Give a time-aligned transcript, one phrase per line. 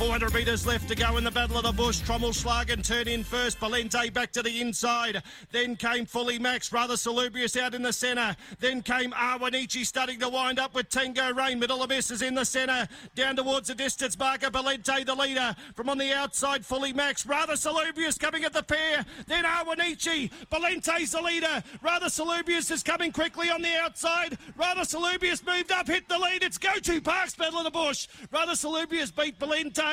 [0.00, 2.00] 400 metres left to go in the Battle of the Bush.
[2.00, 3.60] Trommelschlagen turn in first.
[3.60, 5.22] Balente back to the inside.
[5.52, 8.34] Then came Fully Max, rather salubrious out in the centre.
[8.60, 11.58] Then came Arwanichi starting to wind up with Tango Rain.
[11.58, 12.88] Middle abyss is in the centre.
[13.14, 14.50] Down towards the distance marker.
[14.50, 15.54] Balente the leader.
[15.74, 17.26] From on the outside, Fully Max.
[17.26, 19.04] Rather salubrious coming at the pair.
[19.26, 20.30] Then Arwanichi.
[20.50, 21.62] Balente's the leader.
[21.82, 24.38] Rather salubrious is coming quickly on the outside.
[24.56, 26.42] Rather salubrious moved up, hit the lead.
[26.42, 28.08] It's Go To Parks Battle of the Bush.
[28.32, 29.89] Rather salubrious beat Balente.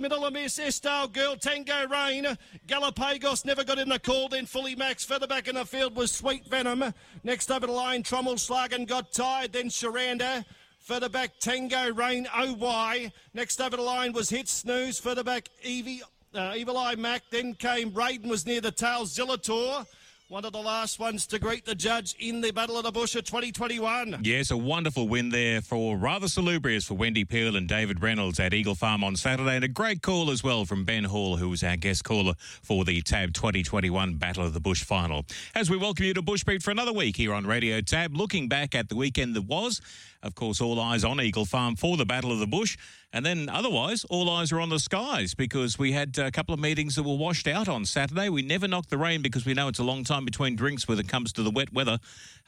[0.00, 2.26] Middle of miss, Estelle Girl, Tango Rain.
[2.66, 5.04] Galapagos never got in the call, then Fully Max.
[5.04, 6.94] Further back in the field was Sweet Venom.
[7.22, 10.44] Next over the line, Trommelschlagen got tired, then Sharanda.
[10.78, 13.12] Further back, Tango Rain, OY.
[13.34, 14.98] Next over the line was Hit Snooze.
[14.98, 16.02] Further back, Evie,
[16.34, 17.22] uh, Evil Eye Mac.
[17.30, 19.86] Then came Raiden was near the tail, Zillator.
[20.30, 23.16] One of the last ones to greet the judge in the Battle of the Bush
[23.16, 24.20] of 2021.
[24.22, 28.54] Yes, a wonderful win there for rather salubrious for Wendy Peel and David Reynolds at
[28.54, 31.64] Eagle Farm on Saturday, and a great call as well from Ben Hall, who was
[31.64, 35.26] our guest caller for the Tab 2021 Battle of the Bush final.
[35.52, 38.76] As we welcome you to Bushbeat for another week here on Radio Tab, looking back
[38.76, 39.80] at the weekend that was,
[40.22, 42.76] of course, all eyes on Eagle Farm for the Battle of the Bush.
[43.12, 46.60] And then otherwise, all eyes are on the skies because we had a couple of
[46.60, 48.28] meetings that were washed out on Saturday.
[48.28, 50.98] We never knocked the rain because we know it's a long time between drinks when
[50.98, 51.98] it comes to the wet weather.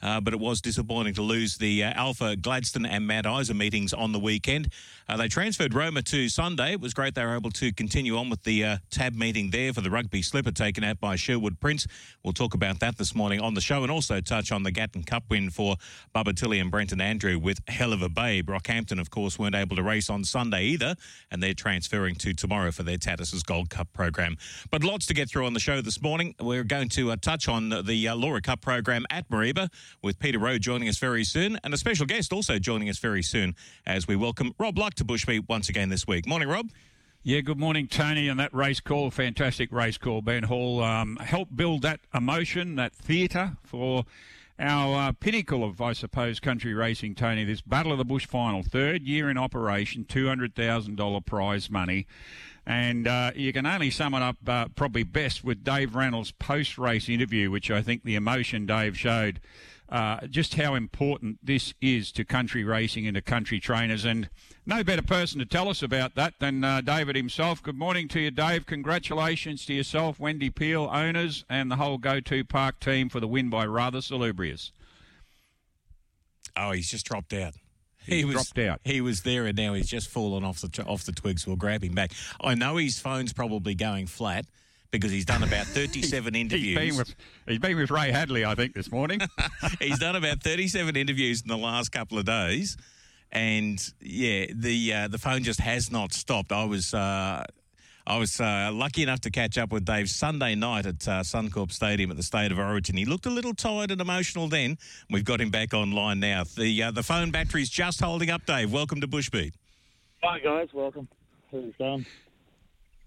[0.01, 3.93] Uh, but it was disappointing to lose the uh, Alpha Gladstone and Mount Isa meetings
[3.93, 4.71] on the weekend.
[5.07, 6.73] Uh, they transferred Roma to Sunday.
[6.73, 9.73] It was great they were able to continue on with the uh, tab meeting there
[9.73, 11.87] for the rugby slipper taken out by Sherwood Prince.
[12.23, 15.03] We'll talk about that this morning on the show and also touch on the Gatton
[15.03, 15.75] Cup win for
[16.15, 18.49] Bubba Tilly and Brenton Andrew with hell of a babe.
[18.49, 20.95] Rockhampton, of course, weren't able to race on Sunday either,
[21.31, 24.37] and they're transferring to tomorrow for their Tattersalls Gold Cup program.
[24.71, 26.35] But lots to get through on the show this morning.
[26.39, 29.69] We're going to uh, touch on the uh, Laura Cup program at Mareeba
[30.01, 33.23] with Peter Rowe joining us very soon, and a special guest also joining us very
[33.23, 33.55] soon
[33.85, 36.27] as we welcome Rob Luck to Bushbeat once again this week.
[36.27, 36.69] Morning, Rob.
[37.25, 38.27] Yeah, good morning, Tony.
[38.27, 40.21] And that race call, fantastic race call.
[40.21, 44.03] Ben Hall um, helped build that emotion, that theatre for
[44.59, 47.43] our uh, pinnacle of, I suppose, country racing, Tony.
[47.43, 52.07] This Battle of the Bush final, third year in operation, $200,000 prize money.
[52.65, 56.77] And uh, you can only sum it up uh, probably best with Dave Reynolds' post
[56.77, 59.41] race interview, which I think the emotion Dave showed
[59.93, 64.05] uh, just how important this is to country racing and to country trainers.
[64.05, 64.27] And
[64.65, 67.61] no better person to tell us about that than uh, David himself.
[67.61, 68.65] Good morning to you, Dave.
[68.65, 73.27] Congratulations to yourself, Wendy Peel, owners, and the whole Go To Park team for the
[73.27, 74.71] win by Rather Salubrious.
[76.57, 77.53] Oh, he's just dropped out.
[78.03, 78.81] He, he was dropped out.
[78.83, 81.45] He was there, and now he's just fallen off the off the twigs.
[81.45, 82.11] We'll grab him back.
[82.41, 84.45] I know his phone's probably going flat
[84.93, 86.79] because he's done about 37 interviews.
[86.79, 87.15] He's been, with,
[87.47, 89.19] he's been with Ray Hadley, I think, this morning.
[89.81, 92.77] he's done about 37 interviews in the last couple of days.
[93.31, 96.51] And yeah, the uh, the phone just has not stopped.
[96.51, 97.43] I was uh,
[98.05, 101.71] I was uh, lucky enough to catch up with Dave Sunday night at uh, Suncorp
[101.71, 102.95] Stadium at the State of Origin.
[102.95, 104.77] He looked a little tired and emotional then.
[105.09, 106.43] We've got him back online now.
[106.43, 108.45] The uh, the phone battery's just holding up.
[108.45, 109.53] Dave, welcome to Bushbeat.
[110.21, 111.07] Hi guys, welcome.
[111.51, 112.05] How's it going?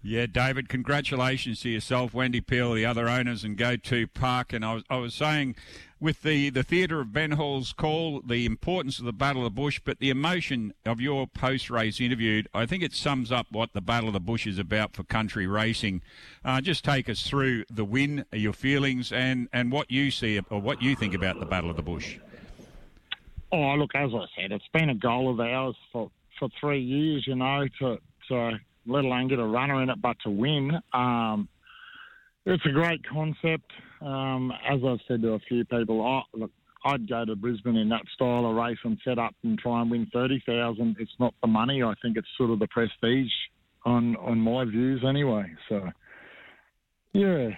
[0.03, 4.53] Yeah, David, congratulations to yourself, Wendy Peel, the other owners, and Go To Park.
[4.53, 5.55] And I was, I was saying,
[5.99, 9.61] with the, the theatre of Ben Hall's call, the importance of the Battle of the
[9.61, 13.73] Bush, but the emotion of your post race interview, I think it sums up what
[13.73, 16.03] the Battle of the Bush is about for country racing.
[16.45, 20.61] Uh, just take us through the win, your feelings, and, and what you see or
[20.61, 22.19] what you think about the Battle of the Bush.
[23.51, 27.25] Oh, look, as I said, it's been a goal of ours for, for three years,
[27.25, 27.97] you know, to,
[28.27, 30.71] to let alone get a runner in it, but to win.
[30.93, 31.47] Um,
[32.45, 33.71] it's a great concept.
[34.01, 36.51] Um, as I've said to a few people, I, look,
[36.85, 39.91] I'd go to Brisbane in that style of race and set up and try and
[39.91, 40.97] win thirty thousand.
[40.99, 41.83] It's not the money.
[41.83, 43.31] I think it's sort of the prestige
[43.85, 45.51] on on my views anyway.
[45.67, 45.89] So,
[47.13, 47.49] yeah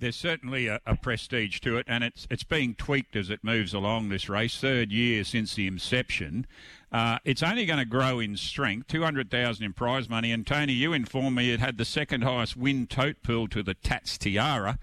[0.00, 3.72] there's certainly a, a, prestige to it, and it's it's being tweaked as it moves
[3.72, 4.58] along this race.
[4.58, 6.46] Third year since the inception,
[6.92, 8.88] uh, it's only going to grow in strength.
[8.88, 12.22] Two hundred thousand in prize money, and Tony, you informed me it had the second
[12.22, 14.78] highest win tote pool to the Tats Tiara.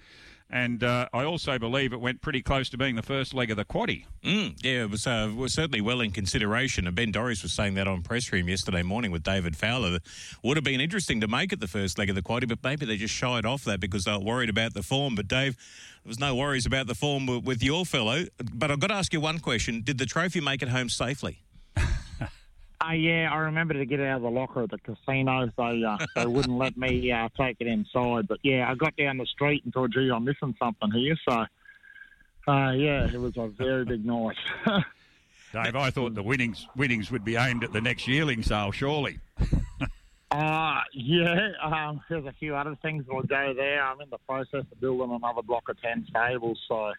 [0.50, 3.57] And uh, I also believe it went pretty close to being the first leg of
[3.57, 4.06] the quaddy.
[4.24, 6.88] Mm, yeah, it was, uh, was certainly well in consideration.
[6.88, 10.00] And Ben Dorries was saying that on press room yesterday morning with David Fowler.
[10.44, 12.86] Would have been interesting to make it the first leg of the quaddy, but maybe
[12.86, 15.15] they just shied off that because they were worried about the form.
[15.15, 15.57] But Dave,
[16.04, 18.24] there was no worries about the form with your fellow.
[18.54, 21.42] But I've got to ask you one question: Did the trophy make it home safely?
[22.88, 25.51] Uh, yeah, I remember to get out of the locker at the casino.
[25.57, 28.28] They uh, they wouldn't let me uh, take it inside.
[28.28, 31.18] But yeah, I got down the street and thought, gee, I'm missing something here.
[31.28, 31.45] So
[32.48, 34.38] uh, yeah, it was a very big night.
[35.54, 39.19] Dave, I thought the winnings winnings would be aimed at the next yearling sale, surely.
[40.30, 43.81] Uh, yeah, um, there's a few other things that will go there.
[43.81, 46.92] I'm in the process of building another block of 10 stables, so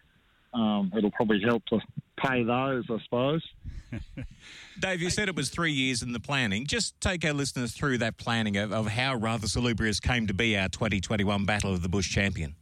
[0.53, 1.79] um, it'll probably help to
[2.17, 3.43] pay those, I suppose.
[4.79, 6.65] Dave, you said it was three years in the planning.
[6.65, 10.57] Just take our listeners through that planning of, of how Rather Salubrious came to be
[10.57, 12.55] our 2021 Battle of the Bush champion.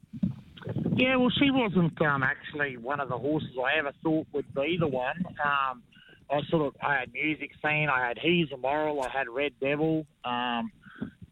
[0.96, 4.78] Yeah, well, she wasn't um, actually one of the horses I ever thought would be
[4.80, 5.24] the one.
[5.44, 5.84] Um,
[6.30, 9.54] I sort of I had music scene, I had He's a Moral, I had Red
[9.62, 10.06] Devil.
[10.26, 10.72] Um,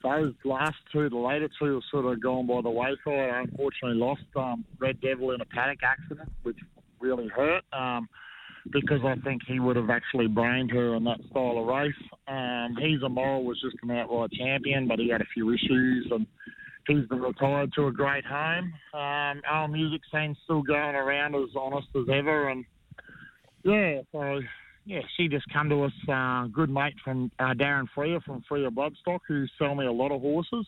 [0.05, 3.29] those last two, the later two, were sort of gone by the wayside.
[3.31, 6.57] I unfortunately lost um, Red Devil in a paddock accident, which
[6.99, 8.07] really hurt um,
[8.71, 11.93] because I think he would have actually brained her in that style of race.
[12.27, 16.07] Um, He's a Moral was just an outright champion, but he had a few issues
[16.11, 16.27] and
[16.87, 18.73] he's been retired to a great home.
[18.93, 22.63] Um, our music scene's still going around as honest as ever, and
[23.63, 24.39] yeah, so
[24.85, 28.69] yeah, she just come to us, uh, good mate from uh, Darren Freer from Freer
[28.69, 30.65] Bloodstock, who sell me a lot of horses.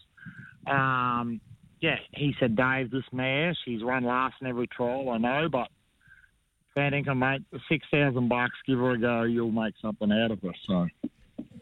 [0.65, 1.39] Um,
[1.79, 5.67] yeah, he said, Dave, this mare, she's run last in every trial, I know, but
[6.73, 10.41] fair income, mate, six thousand bucks, give her a go, you'll make something out of
[10.41, 10.53] her.
[10.67, 10.87] So.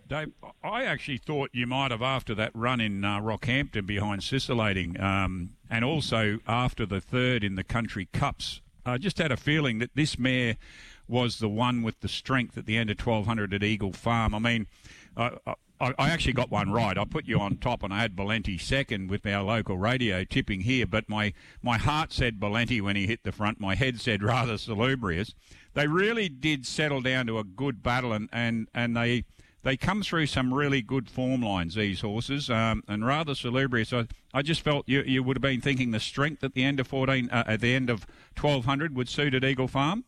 [0.08, 0.31] Dave,
[0.63, 5.50] I actually thought you might have after that run in uh, Rockhampton behind Scintillating, um,
[5.69, 8.62] and also after the third in the Country Cups.
[8.86, 10.58] I just had a feeling that this mare
[11.07, 14.34] was the one with the strength at the end of 1200 at Eagle Farm.
[14.34, 14.68] I mean,
[15.16, 16.98] I, I, I actually got one right.
[16.98, 20.62] I put you on top, and I had Valenti second with our local radio tipping
[20.62, 20.86] here.
[20.86, 23.60] But my, my heart said Valenti when he hit the front.
[23.60, 25.34] My head said rather salubrious.
[25.74, 29.25] They really did settle down to a good battle, and, and, and they
[29.66, 33.92] they come through some really good form lines, these horses, um, and rather salubrious.
[33.92, 36.80] I, I just felt you, you would have been thinking the strength at the end
[36.80, 38.06] of 14, uh, at the end of
[38.40, 40.06] 1200 would suit at Eagle Farm.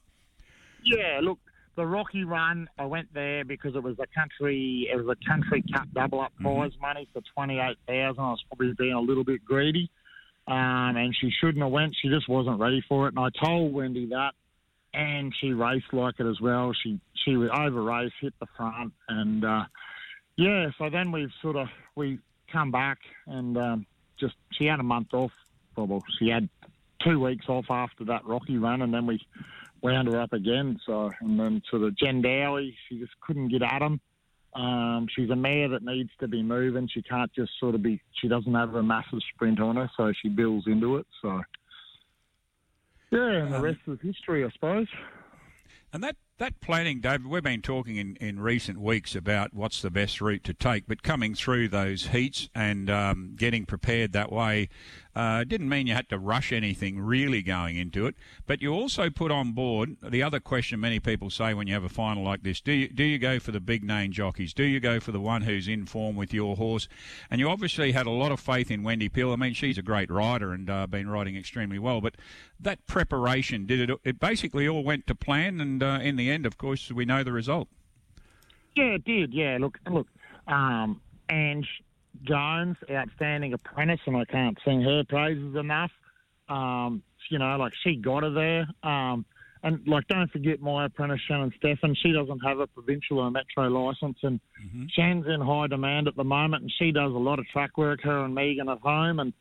[0.96, 1.40] Yeah, look,
[1.76, 5.64] the Rocky Run, I went there because it was a country, it was a country
[5.74, 6.82] cup double up prize mm-hmm.
[6.82, 8.24] money for twenty eight thousand.
[8.24, 9.90] I was probably being a little bit greedy,
[10.48, 11.96] um, and she shouldn't have went.
[12.02, 14.34] She just wasn't ready for it, and I told Wendy that,
[14.94, 16.74] and she raced like it as well.
[16.84, 19.66] She she was over race, hit the front, and uh,
[20.36, 20.70] yeah.
[20.80, 22.20] So then we've sort of we
[22.52, 22.98] come back
[23.28, 23.86] and um,
[24.20, 25.32] just she had a month off.
[25.76, 26.50] Well, she had
[27.06, 29.22] two weeks off after that Rocky Run, and then we
[29.88, 30.80] wound her up again.
[30.86, 34.00] So, and then to the Jen Dowie, she just couldn't get at him.
[34.56, 36.90] Um, she's a mare that needs to be moving.
[36.92, 38.02] She can't just sort of be.
[38.22, 41.06] She doesn't have a massive sprint on her, so she builds into it.
[41.22, 41.42] So,
[43.12, 44.88] yeah, and the um, rest is history, I suppose.
[45.94, 49.90] And that that planning, David, we've been talking in, in recent weeks about what's the
[49.90, 54.70] best route to take, but coming through those heats and um, getting prepared that way
[55.18, 58.14] uh, didn't mean you had to rush anything really going into it.
[58.46, 61.84] But you also put on board the other question many people say when you have
[61.84, 64.54] a final like this: Do you do you go for the big name jockeys?
[64.54, 66.88] Do you go for the one who's in form with your horse?
[67.32, 69.34] And you obviously had a lot of faith in Wendy Peel.
[69.34, 72.00] I mean, she's a great rider and uh, been riding extremely well.
[72.00, 72.14] But
[72.60, 74.00] that preparation did it?
[74.04, 77.24] It basically all went to plan, and uh, in the end, of course, we know
[77.24, 77.68] the result.
[78.76, 79.34] Yeah, it did.
[79.34, 80.08] Yeah, look, look,
[80.48, 81.68] um, Ange
[82.24, 85.92] Jones, outstanding apprentice, and I can't sing her praises enough.
[86.50, 88.68] Um, you know, like she got her there.
[88.84, 89.26] Um,
[89.64, 91.96] and like, don't forget my apprentice Shannon Stephan.
[91.96, 94.86] She doesn't have a provincial or metro license, and mm-hmm.
[94.96, 98.02] Shannon's in high demand at the moment, and she does a lot of track work.
[98.04, 99.34] Her and Megan at home, and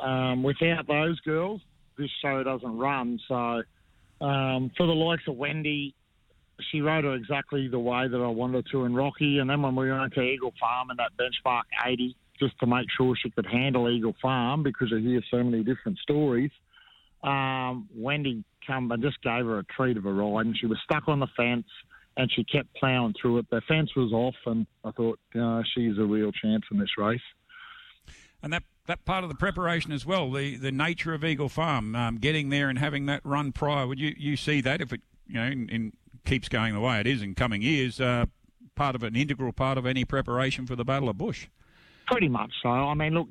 [0.00, 1.60] um, without those girls,
[1.96, 3.20] this show doesn't run.
[3.28, 3.62] So,
[4.20, 5.94] um, for the likes of Wendy,
[6.70, 9.38] she rode her exactly the way that I wanted to in Rocky.
[9.38, 12.86] And then when we went to Eagle Farm in that benchmark 80, just to make
[12.96, 16.50] sure she could handle Eagle Farm because I hear so many different stories,
[17.22, 20.46] um, Wendy come and just gave her a treat of a ride.
[20.46, 21.66] And she was stuck on the fence
[22.16, 23.50] and she kept ploughing through it.
[23.50, 27.20] The fence was off, and I thought, uh, she's a real chance in this race.
[28.42, 31.94] And that that part of the preparation as well, the the nature of Eagle Farm,
[31.94, 33.86] um, getting there and having that run prior.
[33.86, 35.92] Would you, you see that if it you know in, in
[36.24, 38.26] keeps going the way it is in coming years, uh,
[38.74, 41.46] part of an integral part of any preparation for the Battle of Bush?
[42.06, 42.68] Pretty much so.
[42.68, 43.28] I mean, look,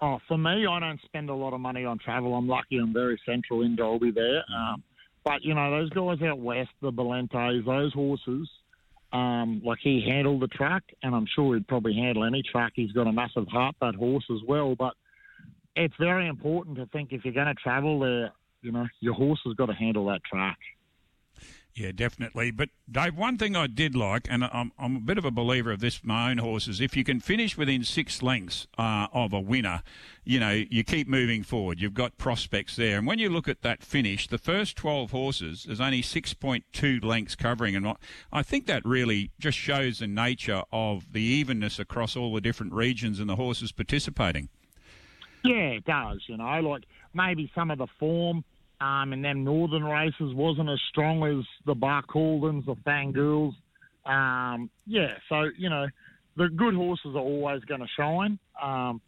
[0.00, 2.34] oh, for me, I don't spend a lot of money on travel.
[2.34, 4.44] I'm lucky I'm very central in Dalby there.
[4.54, 4.82] Um,
[5.24, 8.48] but, you know, those guys out west, the Balentes, those horses,
[9.12, 12.72] um, like he handled the track, and I'm sure he'd probably handle any track.
[12.76, 14.74] He's got a massive heart, that horse as well.
[14.76, 14.94] But
[15.74, 18.32] it's very important to think if you're going to travel there,
[18.62, 20.58] you know, your horse has got to handle that track.
[21.76, 22.52] Yeah, definitely.
[22.52, 25.70] But Dave, one thing I did like, and I'm, I'm a bit of a believer
[25.70, 29.40] of this my own horses, if you can finish within six lengths uh, of a
[29.40, 29.82] winner,
[30.24, 31.78] you know, you keep moving forward.
[31.78, 32.96] You've got prospects there.
[32.96, 37.36] And when you look at that finish, the first 12 horses, there's only 6.2 lengths
[37.36, 37.76] covering.
[37.76, 37.94] And
[38.32, 42.72] I think that really just shows the nature of the evenness across all the different
[42.72, 44.48] regions and the horses participating.
[45.44, 46.22] Yeah, it does.
[46.26, 48.44] You know, like maybe some of the form
[48.80, 53.54] um, in them northern races wasn't as strong as the Barcaldines, the Fangirls.
[54.04, 55.86] Um, yeah, so, you know,
[56.36, 58.38] the good horses are always going to shine.
[58.62, 59.00] Um,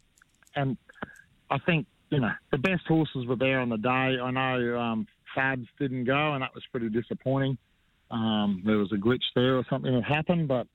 [0.55, 0.77] and
[1.49, 3.89] I think, you know, the best horses were there on the day.
[3.89, 7.57] I know um, Fabs didn't go, and that was pretty disappointing.
[8.11, 10.65] Um, there was a glitch there or something that happened, but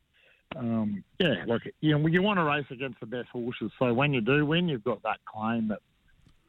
[0.56, 3.72] um, yeah, look, you know, you want to race against the best horses.
[3.78, 5.80] So when you do win, you've got that claim that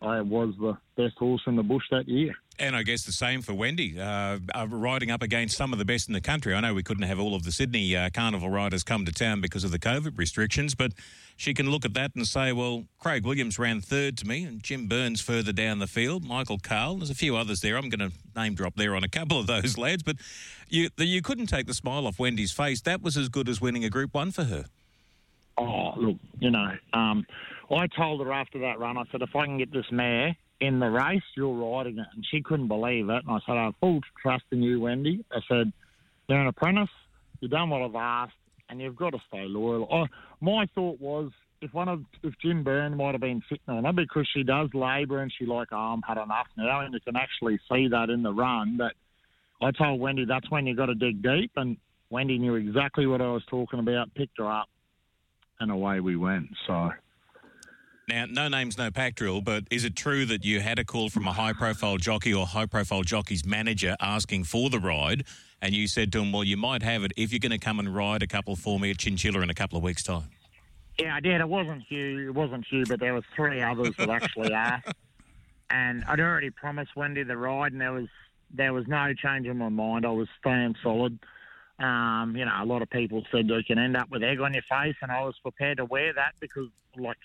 [0.05, 2.35] I was the best horse in the bush that year.
[2.57, 5.83] And I guess the same for Wendy, uh, uh, riding up against some of the
[5.83, 6.53] best in the country.
[6.53, 9.41] I know we couldn't have all of the Sydney uh, Carnival riders come to town
[9.41, 10.93] because of the COVID restrictions, but
[11.35, 14.63] she can look at that and say, well, Craig Williams ran third to me, and
[14.63, 16.97] Jim Burns further down the field, Michael Carl.
[16.97, 17.77] There's a few others there.
[17.77, 20.15] I'm going to name drop there on a couple of those lads, but
[20.69, 22.79] you you couldn't take the smile off Wendy's face.
[22.81, 24.65] That was as good as winning a Group One for her.
[25.57, 27.25] Oh, look, you know, um,
[27.71, 30.79] I told her after that run, I said, if I can get this mare in
[30.79, 32.07] the race, you're riding it.
[32.13, 33.23] And she couldn't believe it.
[33.25, 35.25] And I said, I have full trust in you, Wendy.
[35.31, 35.71] I said,
[36.27, 36.89] you're an apprentice,
[37.39, 38.33] you've done what I've asked,
[38.69, 39.87] and you've got to stay loyal.
[39.91, 40.05] I,
[40.41, 41.31] my thought was,
[41.61, 44.69] if one of if Jim Byrne might have been sitting on her because she does
[44.73, 48.09] labour and she like, oh, I'm had enough now, and you can actually see that
[48.09, 48.77] in the run.
[48.77, 48.93] But
[49.65, 51.77] I told Wendy that's when you got to dig deep, and
[52.09, 54.67] Wendy knew exactly what I was talking about, picked her up,
[55.59, 56.47] and away we went.
[56.67, 56.91] So
[58.07, 61.09] now, no names, no pack drill, but is it true that you had a call
[61.09, 65.25] from a high profile jockey or high profile jockey's manager asking for the ride,
[65.61, 67.79] and you said to him, Well, you might have it if you're going to come
[67.79, 70.29] and ride a couple for me at Chinchilla in a couple of weeks' time?
[70.99, 71.41] Yeah, I did.
[71.41, 72.29] It wasn't Hugh.
[72.29, 74.93] It wasn't Hugh, but there was three others that actually asked.
[75.69, 78.07] And I'd already promised Wendy the ride, and there was
[78.53, 80.05] there was no change in my mind.
[80.05, 81.19] I was staying solid.
[81.79, 84.53] Um, you know, a lot of people said you can end up with egg on
[84.53, 87.17] your face, and I was prepared to wear that because, like,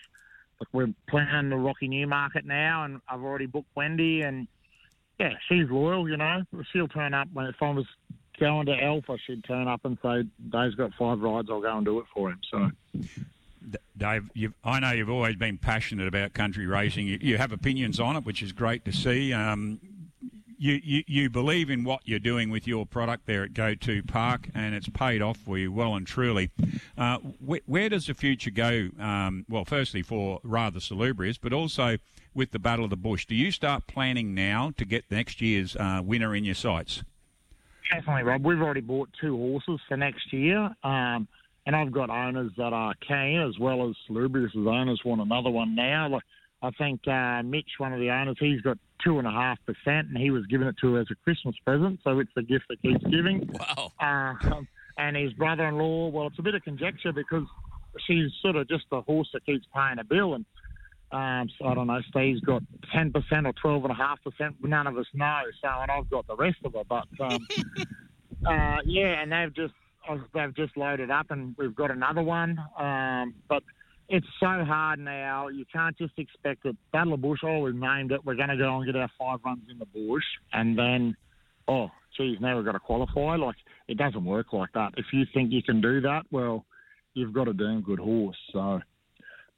[0.72, 4.46] we're planning the Rocky Newmarket now, and I've already booked Wendy, and
[5.18, 6.08] yeah, she's loyal.
[6.08, 7.86] You know, she'll turn up when if I was
[8.38, 11.48] going to Alpha, she'd turn up and say, "Dave's got five rides.
[11.50, 12.70] I'll go and do it for him." So.
[13.96, 14.30] Dave,
[14.64, 17.06] I know you've always been passionate about country racing.
[17.06, 19.34] You, you have opinions on it, which is great to see.
[19.34, 19.78] Um,
[20.60, 24.02] you, you, you believe in what you're doing with your product there at Go To
[24.02, 26.50] Park, and it's paid off for you well and truly.
[26.98, 28.90] Uh, wh- where does the future go?
[28.98, 31.96] Um, well, firstly, for rather salubrious, but also
[32.34, 33.24] with the Battle of the Bush.
[33.24, 37.02] Do you start planning now to get next year's uh, winner in your sights?
[37.90, 38.44] Definitely, Rob.
[38.44, 40.76] We've already bought two horses for next year.
[40.84, 41.26] Um,
[41.64, 45.74] and I've got owners that are keen as well as Salubrious owners want another one
[45.74, 46.08] now.
[46.08, 46.22] Like
[46.62, 50.08] I think uh, Mitch, one of the owners, he's got two and a half percent,
[50.08, 52.00] and he was giving it to her as a Christmas present.
[52.04, 53.50] So it's a gift that keeps giving.
[53.52, 53.92] Wow.
[53.98, 54.60] Uh,
[54.98, 57.44] and his brother-in-law, well, it's a bit of conjecture because
[58.06, 60.44] she's sort of just the horse that keeps paying a bill, and
[61.12, 62.00] um, so I don't know.
[62.08, 62.62] Steve's got
[62.92, 64.56] ten percent or twelve and a half percent.
[64.62, 65.40] None of us know.
[65.60, 66.86] So, and I've got the rest of it.
[66.88, 67.46] But um,
[68.46, 69.74] uh, yeah, and they've just
[70.34, 72.58] they've just loaded up, and we've got another one.
[72.78, 73.62] Um, but
[74.10, 75.48] it's so hard now.
[75.48, 76.76] You can't just expect it.
[76.92, 78.24] Battle of Bush, oh, we've named it.
[78.24, 81.16] We're going to go and get our five runs in the bush, and then,
[81.68, 83.36] oh, geez, now we've got to qualify.
[83.36, 83.54] Like,
[83.86, 84.94] it doesn't work like that.
[84.96, 86.66] If you think you can do that, well,
[87.14, 88.36] you've got a damn good horse.
[88.52, 88.80] So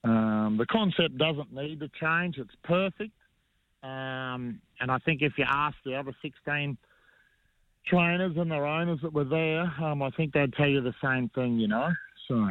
[0.05, 2.37] um, the concept doesn't need to change.
[2.37, 3.13] It's perfect.
[3.83, 6.77] Um, and I think if you ask the other 16
[7.87, 11.31] trainers and their owners that were there, um, I think they'd tell you the same
[11.31, 11.89] thing, you know.
[12.29, 12.51] So.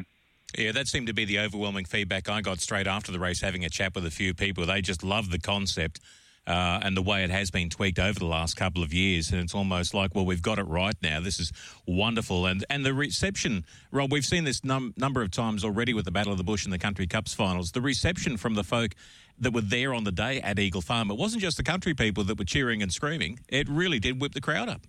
[0.57, 3.63] Yeah, that seemed to be the overwhelming feedback I got straight after the race, having
[3.63, 4.65] a chat with a few people.
[4.65, 6.01] They just love the concept
[6.47, 9.31] uh, and the way it has been tweaked over the last couple of years.
[9.31, 11.19] And it's almost like, well, we've got it right now.
[11.21, 11.51] This is
[11.85, 12.45] wonderful.
[12.45, 16.11] And and the reception, Rob, we've seen this num- number of times already with the
[16.11, 17.71] Battle of the Bush and the Country Cups finals.
[17.71, 18.95] The reception from the folk
[19.39, 22.23] that were there on the day at Eagle Farm, it wasn't just the country people
[22.25, 23.39] that were cheering and screaming.
[23.47, 24.81] It really did whip the crowd up.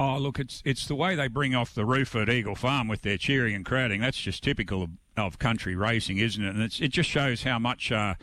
[0.00, 3.02] Oh, look, it's it's the way they bring off the roof at Eagle Farm with
[3.02, 4.00] their cheering and crowding.
[4.00, 6.54] That's just typical of, of country racing, isn't it?
[6.54, 8.14] And it just shows how much, uh,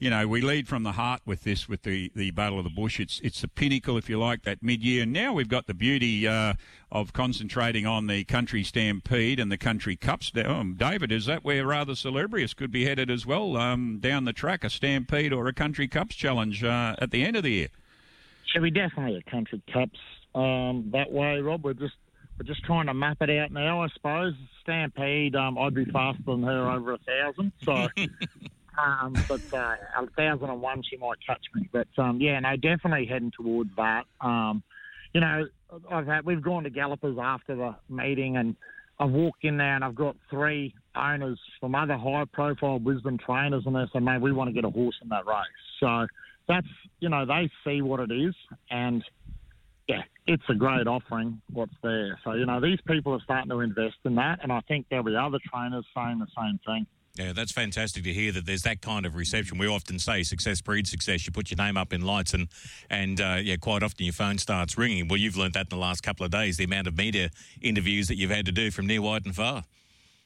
[0.00, 2.70] you know, we lead from the heart with this, with the, the Battle of the
[2.70, 2.98] Bush.
[2.98, 5.04] It's it's the pinnacle, if you like, that mid-year.
[5.04, 6.54] And now we've got the beauty uh,
[6.90, 10.32] of concentrating on the Country Stampede and the Country Cups.
[10.44, 14.32] Um, David, is that where rather Salubrious could be headed as well um, down the
[14.32, 17.68] track, a Stampede or a Country Cups challenge uh, at the end of the year?
[18.52, 20.00] Should be definitely a Country Cups
[20.34, 21.64] um, that way, Rob.
[21.64, 21.94] We're just
[22.38, 24.34] we're just trying to map it out now, I suppose.
[24.62, 27.52] Stampede, um, I'd be faster than her over a thousand.
[27.64, 27.88] So,
[28.82, 31.68] um, but uh, a thousand and one, she might catch me.
[31.72, 34.04] But um, yeah, no, definitely heading towards that.
[34.20, 34.62] Um,
[35.12, 35.46] you know,
[35.90, 38.56] I've had we've gone to Gallopers after the meeting, and
[38.98, 43.76] I've walked in there and I've got three owners from other high-profile Brisbane trainers, and
[43.76, 45.46] they say, "Mate, we want to get a horse in that race."
[45.78, 46.06] So
[46.48, 46.66] that's
[46.98, 48.34] you know they see what it is,
[48.70, 49.04] and
[49.88, 52.18] yeah, it's a great offering what's there.
[52.24, 55.04] So, you know, these people are starting to invest in that, and I think there'll
[55.04, 56.86] be other trainers saying the same thing.
[57.16, 59.56] Yeah, that's fantastic to hear that there's that kind of reception.
[59.56, 61.24] We often say success breeds success.
[61.26, 62.48] You put your name up in lights, and
[62.90, 65.06] and uh, yeah, quite often your phone starts ringing.
[65.06, 66.56] Well, you've learned that in the last couple of days.
[66.56, 67.30] The amount of media
[67.62, 69.62] interviews that you've had to do from near, wide, and far.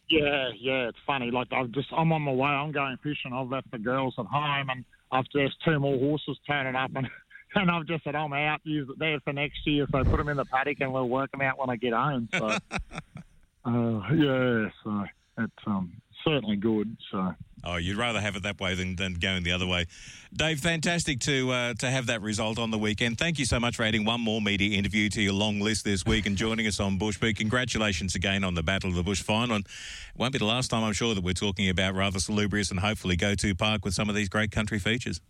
[0.08, 1.30] Yeah, yeah, it's funny.
[1.30, 2.48] Like I've just I'm on my way.
[2.48, 3.34] I'm going fishing.
[3.34, 7.06] I've left the girls at home, and after just two more horses turning up, and
[7.54, 8.60] and I've just said I'm out.
[8.64, 9.86] Use it there for next year.
[9.90, 12.28] So put them in the paddock, and we'll work them out when I get home.
[12.32, 12.46] So
[13.64, 15.04] uh, yeah, so
[15.38, 15.92] it's um
[16.24, 16.96] certainly good.
[17.10, 17.34] So.
[17.64, 19.86] Oh, you'd rather have it that way than, than going the other way.
[20.32, 23.18] Dave, fantastic to uh, to have that result on the weekend.
[23.18, 26.06] Thank you so much for adding one more media interview to your long list this
[26.06, 27.36] week and joining us on Bush Bushbeat.
[27.36, 29.56] Congratulations again on the Battle of the Bush final.
[29.56, 32.70] And it won't be the last time, I'm sure, that we're talking about rather salubrious
[32.70, 35.20] and hopefully go to park with some of these great country features.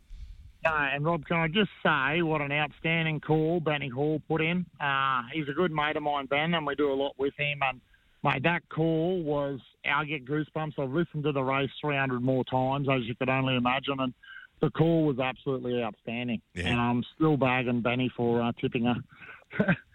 [0.64, 4.66] Uh, and Rob, can I just say what an outstanding call Benny Hall put in?
[4.80, 7.60] Uh, he's a good mate of mine, Ben, and we do a lot with him.
[7.62, 7.80] And
[8.24, 10.78] mate, that call was I get goosebumps.
[10.78, 14.12] I've listened to the race 300 more times, as you could only imagine, and
[14.60, 16.42] the call was absolutely outstanding.
[16.54, 16.68] Yeah.
[16.68, 19.76] And I'm still bagging Benny for uh, tipping her.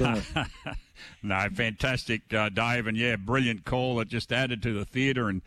[1.22, 5.42] no, fantastic, uh, Dave, and yeah, brilliant call that just added to the theatre and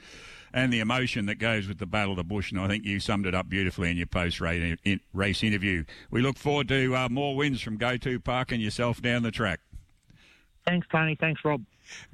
[0.55, 2.51] and the emotion that goes with the Battle of the Bush.
[2.51, 5.83] And I think you summed it up beautifully in your post race interview.
[6.09, 9.31] We look forward to uh, more wins from Go To Park and yourself down the
[9.31, 9.59] track.
[10.65, 11.15] Thanks, Tony.
[11.19, 11.61] Thanks, Rob.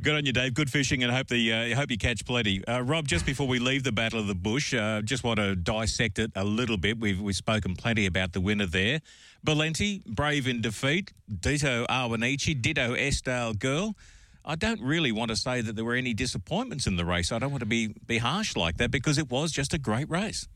[0.02, 0.54] Good on you, Dave.
[0.54, 2.66] Good fishing, and hope the uh, hope you catch plenty.
[2.66, 5.56] Uh, Rob, just before we leave the Battle of the Bush, uh, just want to
[5.56, 7.00] dissect it a little bit.
[7.00, 9.00] We've we've spoken plenty about the winner there.
[9.48, 11.14] Balenti, brave in defeat.
[11.34, 12.62] Dito Awanichi.
[12.62, 13.96] Ditto Estale Girl.
[14.44, 17.32] I don't really want to say that there were any disappointments in the race.
[17.32, 20.10] I don't want to be be harsh like that because it was just a great
[20.10, 20.48] race.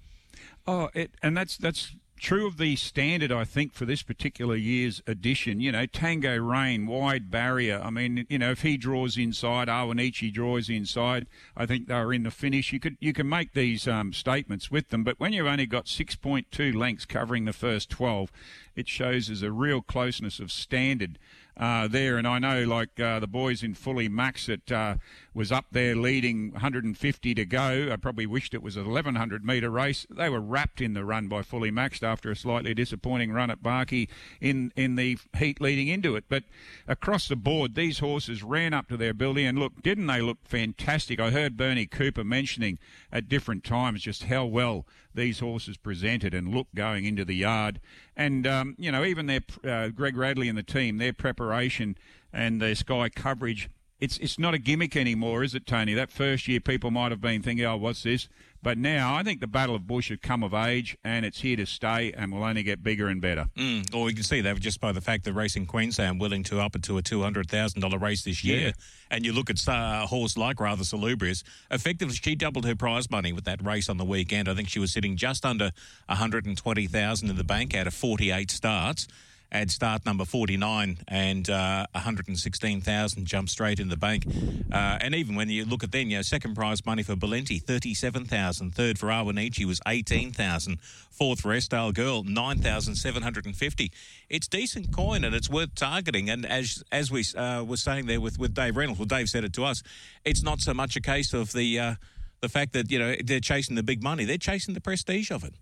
[0.67, 5.01] Oh, it, and that's that's true of the standard, I think, for this particular year's
[5.05, 5.59] edition.
[5.59, 7.79] You know, Tango Rain, wide barrier.
[7.83, 12.13] I mean, you know, if he draws inside, Awanichi draws inside, I think they were
[12.13, 12.73] in the finish.
[12.73, 15.85] You could you can make these um, statements with them, but when you've only got
[15.85, 18.31] 6.2 lengths covering the first 12,
[18.75, 21.19] it shows there's a real closeness of standard
[21.57, 22.17] uh, there.
[22.17, 24.95] And I know, like uh, the boys in Fully Max, that uh,
[25.35, 27.89] was up there leading 150 to go.
[27.91, 30.07] I probably wished it was an 1100 metre race.
[30.09, 33.61] They were wrapped in the run by Fully Maxed after a slightly disappointing run at
[33.61, 34.07] Barkey
[34.39, 36.23] in in the heat leading into it.
[36.29, 36.45] But
[36.87, 40.37] across the board, these horses ran up to their ability, and look, didn't they look
[40.45, 41.19] fantastic?
[41.19, 42.79] I heard Bernie Cooper mentioning
[43.11, 47.79] at different times just how well these horses presented and looked going into the yard.
[48.15, 51.97] And, um, you know, even their uh, Greg Radley and the team, their preparation
[52.31, 53.69] and their Sky coverage,
[53.99, 55.93] it's, it's not a gimmick anymore, is it, Tony?
[55.93, 58.27] That first year, people might have been thinking, oh, what's this?
[58.61, 61.55] But now I think the Battle of Bush has come of age and it's here
[61.55, 63.47] to stay and will only get bigger and better.
[63.55, 66.59] Mm, well, we can see that just by the fact that Racing Queensland willing to
[66.59, 68.59] up it to a $200,000 race this year.
[68.59, 68.71] Yeah.
[69.11, 73.31] And you look at a horse like Rather Salubrious, effectively she doubled her prize money
[73.31, 74.49] with that race on the weekend.
[74.49, 75.69] I think she was sitting just under
[76.07, 79.07] 120000 in the bank out of 48 starts
[79.51, 84.25] add start number 49 and uh, 116,000 jump straight in the bank.
[84.71, 87.61] Uh, and even when you look at then, you know, second prize money for Balenti,
[87.61, 88.73] 37,000.
[88.73, 90.79] Third for Awanichi was 18,000.
[90.79, 93.91] Fourth for Estale Girl, 9,750.
[94.29, 96.29] It's decent coin and it's worth targeting.
[96.29, 99.45] And as as we uh, were saying there with, with Dave Reynolds, well, Dave said
[99.45, 99.81] it to us,
[100.25, 101.95] it's not so much a case of the uh,
[102.41, 104.25] the fact that, you know, they're chasing the big money.
[104.25, 105.53] They're chasing the prestige of it.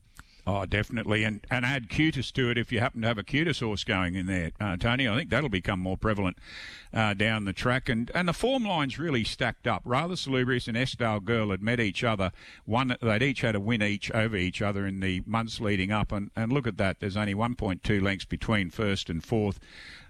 [0.45, 3.61] Oh, definitely, and and add cutis to it if you happen to have a cutis
[3.61, 5.07] horse going in there, uh, Tony.
[5.07, 6.37] I think that'll become more prevalent
[6.93, 9.81] uh, down the track, and and the form lines really stacked up.
[9.85, 12.33] Rather Salubrious and Estale Girl had met each other.
[12.65, 16.11] One they'd each had a win each over each other in the months leading up,
[16.11, 16.99] and and look at that.
[16.99, 19.61] There's only 1.2 lengths between first and fourth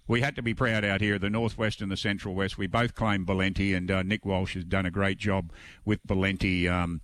[0.07, 2.57] we had to be proud out here, the Northwest and the Central West.
[2.57, 5.51] We both claim Balenti, and uh, Nick Walsh has done a great job
[5.85, 6.69] with Balenti.
[6.69, 7.01] Um,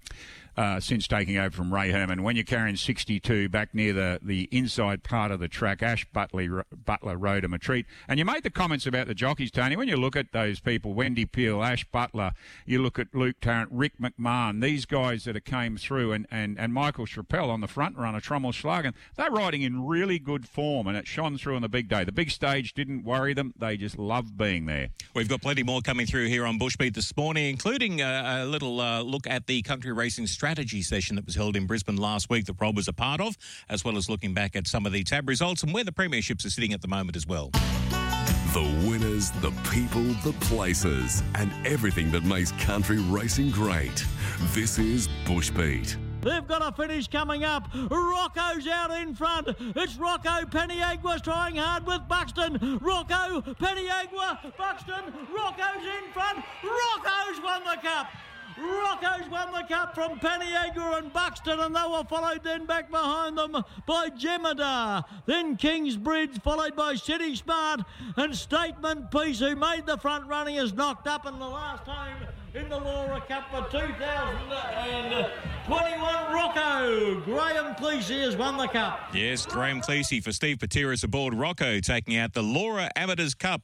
[0.60, 2.22] uh, since taking over from Ray Herman.
[2.22, 6.65] When you're carrying 62 back near the, the inside part of the track, Ash Butler,
[6.86, 7.86] Butler rode him a treat.
[8.10, 9.78] And you made the comments about the jockeys, Tony.
[9.78, 12.34] When you look at those people, Wendy Peel, Ash Butler,
[12.65, 16.60] you look at Luke Tarrant, Rick McMahon, these guys that have came through, and, and,
[16.60, 20.88] and Michael Chappell on the front runner, Trommel Schlagen, they're riding in really good form,
[20.88, 22.04] and it shone through on the big day.
[22.04, 23.54] The big stage didn't worry them.
[23.58, 24.89] They just loved being there.
[25.15, 28.82] We've got plenty more coming through here on Bushbeat this morning, including a, a little
[28.82, 32.46] uh, look at the country racing strategy session that was held in Brisbane last week
[32.46, 33.38] that Rob was a part of,
[33.70, 36.44] as well as looking back at some of the tab results and where the premierships
[36.44, 37.52] are sitting at the moment as well.
[38.54, 44.04] The winners, the people, the places, and everything that makes country racing great.
[44.56, 45.98] This is Bushbeat.
[46.22, 47.70] They've got a finish coming up.
[47.92, 49.50] Rocco's out in front.
[49.76, 52.80] It's Rocco Peniagua trying hard with Buxton.
[52.82, 55.14] Rocco Peniagua, Buxton.
[55.32, 56.44] Rocco's in front.
[56.64, 58.08] Rocco's won the cup.
[58.60, 63.38] Rocco's won the cup from Paniagua and Buxton, and they were followed then back behind
[63.38, 65.04] them by Jemadar.
[65.26, 67.82] Then Kingsbridge, followed by City Smart
[68.17, 72.28] and Statement Piece, who made the front running, is knocked up in the last home
[72.54, 75.32] in the Laura Cup for 2021.
[76.32, 79.13] Rocco, Graham Cleese has won the cup.
[79.13, 83.62] Yes, Graham Cleese for Steve Patiris aboard Rocco, taking out the Laura Amateurs Cup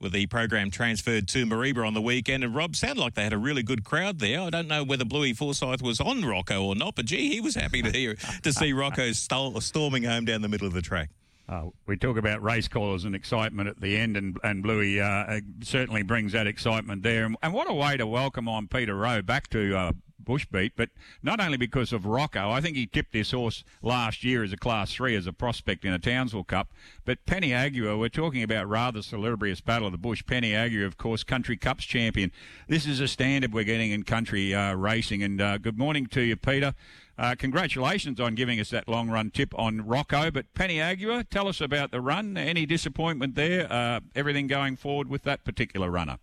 [0.00, 2.44] with the program transferred to Mareeba on the weekend.
[2.44, 4.40] And Rob, sounded like they had a really good crowd there.
[4.40, 7.54] I don't know whether Bluey Forsyth was on Rocco or not, but gee, he was
[7.54, 11.10] happy to hear to see Rocco storming home down the middle of the track.
[11.48, 15.40] Uh, we talk about race callers and excitement at the end, and, and Bluey uh,
[15.62, 17.24] certainly brings that excitement there.
[17.24, 20.90] And, and, what a way to welcome on Peter Rowe back to uh, Bushbeat, but
[21.22, 22.50] not only because of Rocco.
[22.50, 25.84] I think he tipped this horse last year as a Class 3 as a prospect
[25.84, 26.70] in a Townsville Cup.
[27.04, 30.22] But Peniagua, we're talking about rather salubrious battle of the bush.
[30.24, 32.32] Peniagua, of course, Country Cups champion.
[32.68, 35.22] This is a standard we're getting in country uh, racing.
[35.22, 36.74] And uh, good morning to you, Peter.
[37.18, 40.30] Uh, congratulations on giving us that long run tip on Rocco.
[40.30, 42.36] But Peniagua, tell us about the run.
[42.36, 43.70] Any disappointment there?
[43.72, 46.18] Uh, everything going forward with that particular runner?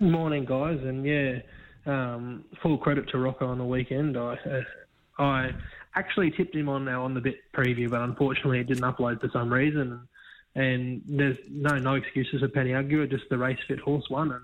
[0.00, 0.80] Morning, guys.
[0.82, 1.38] And yeah,
[1.86, 4.16] um, full credit to Rocco on the weekend.
[4.16, 5.50] I uh, I
[5.94, 9.30] actually tipped him on now on the bit preview, but unfortunately it didn't upload for
[9.32, 10.08] some reason.
[10.54, 14.42] And there's no no excuses for Peniagua, just the race fit horse won, and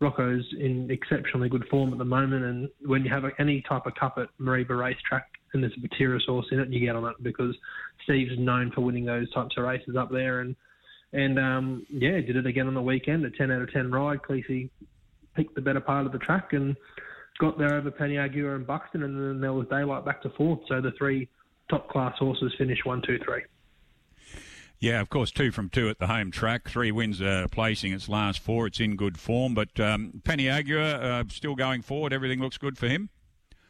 [0.00, 2.44] Rocco's in exceptionally good form at the moment.
[2.44, 6.26] And when you have any type of cup at Mareeba racetrack and there's a Batiris
[6.26, 7.54] horse in it, you get on it because
[8.02, 10.40] Steve's known for winning those types of races up there.
[10.40, 10.56] And
[11.12, 13.24] and um, yeah, did it again on the weekend.
[13.24, 14.20] A 10 out of 10 ride.
[14.22, 14.68] Cleese
[15.34, 16.76] picked the better part of the track and
[17.38, 20.60] got there over Peniagua and Buxton, and then there was daylight back to fourth.
[20.68, 21.28] So the three
[21.68, 23.42] top class horses finished one, two, three.
[24.80, 26.68] Yeah, of course, two from two at the home track.
[26.68, 28.66] Three wins uh, placing its last four.
[28.66, 29.54] It's in good form.
[29.54, 32.12] But um, Peniagua uh, still going forward.
[32.12, 33.08] Everything looks good for him.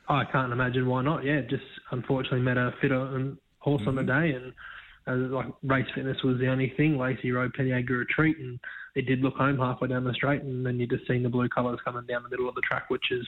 [0.09, 1.24] I can't imagine why not.
[1.24, 3.88] Yeah, just unfortunately met a fitter horse mm-hmm.
[3.88, 4.22] on the mm-hmm.
[4.22, 4.53] day, and
[5.07, 6.98] uh, like race fitness was the only thing.
[6.98, 8.59] Lacey rode Peniagua a treat, and
[8.95, 11.49] it did look home halfway down the straight, and then you just seen the blue
[11.49, 13.27] colours coming down the middle of the track, which is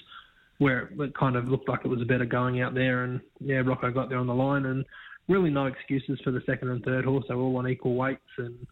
[0.58, 3.04] where it kind of looked like it was a better going out there.
[3.04, 4.84] And yeah, Rocco got there on the line, and
[5.28, 7.24] really no excuses for the second and third horse.
[7.28, 8.66] They were all on equal weights, and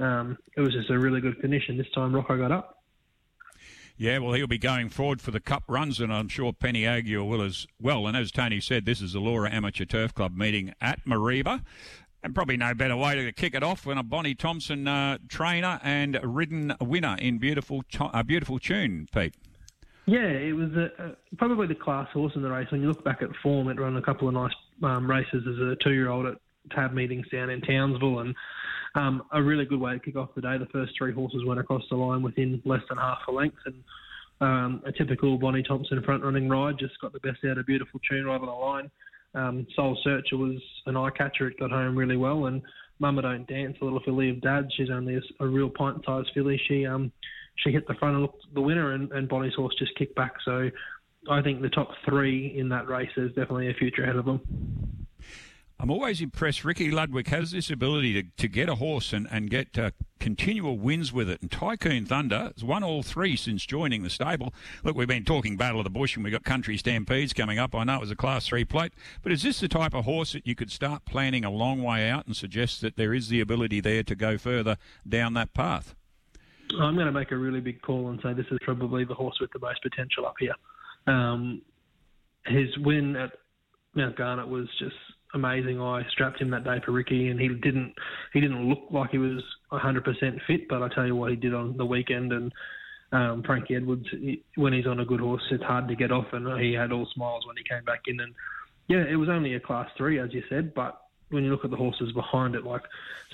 [0.00, 1.68] um, it was just a really good finish.
[1.68, 2.74] And this time Rocco got up.
[4.00, 7.42] Yeah, well, he'll be going forward for the Cup runs, and I'm sure Peniagua will
[7.42, 8.06] as well.
[8.06, 11.64] And as Tony said, this is the Laura Amateur Turf Club meeting at Mareeba.
[12.28, 15.80] And probably no better way to kick it off than a Bonnie Thompson uh, trainer
[15.82, 19.34] and ridden winner in beautiful, a beautiful tune, Pete.
[20.04, 22.70] Yeah, it was a, a, probably the class horse in the race.
[22.70, 25.58] When you look back at form, it ran a couple of nice um, races as
[25.58, 26.34] a two-year-old at
[26.70, 28.34] tab meetings down in Townsville, and
[28.94, 30.58] um, a really good way to kick off the day.
[30.58, 33.82] The first three horses went across the line within less than half a length, and
[34.42, 38.26] um, a typical Bonnie Thompson front-running ride just got the best out of beautiful tune
[38.26, 38.90] right on the line.
[39.38, 41.48] Um, Soul Searcher was an eye catcher.
[41.48, 42.46] It got home really well.
[42.46, 42.62] And
[42.98, 44.68] Mama Don't Dance, a little filly of Dad.
[44.76, 46.60] She's only a, a real pint-sized filly.
[46.66, 47.12] She um
[47.64, 50.34] she hit the front and looked the winner, and, and Bonnie's horse just kicked back.
[50.44, 50.70] So
[51.30, 54.40] I think the top three in that race is definitely a future ahead of them.
[55.80, 56.64] I'm always impressed.
[56.64, 60.76] Ricky Ludwig has this ability to, to get a horse and, and get uh, continual
[60.76, 61.40] wins with it.
[61.40, 64.52] And Tycoon Thunder has won all three since joining the stable.
[64.82, 67.76] Look, we've been talking Battle of the Bush and we've got Country Stampedes coming up.
[67.76, 70.32] I know it was a Class 3 plate, but is this the type of horse
[70.32, 73.40] that you could start planning a long way out and suggest that there is the
[73.40, 75.94] ability there to go further down that path?
[76.80, 79.38] I'm going to make a really big call and say this is probably the horse
[79.40, 80.54] with the most potential up here.
[81.06, 81.62] Um,
[82.46, 83.30] his win at
[83.94, 84.96] Mount Garnet was just
[85.34, 85.80] amazing.
[85.80, 87.94] I strapped him that day for Ricky, and he didn't
[88.32, 90.68] he didn't look like he was 100% fit.
[90.68, 92.52] But I tell you what, he did on the weekend, and
[93.12, 96.26] um, Frankie Edwards, he, when he's on a good horse, it's hard to get off,
[96.32, 98.20] and he had all smiles when he came back in.
[98.20, 98.34] And
[98.88, 101.70] yeah, it was only a class three, as you said, but when you look at
[101.70, 102.82] the horses behind it, like